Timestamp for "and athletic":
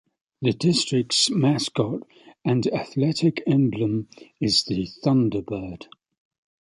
2.43-3.43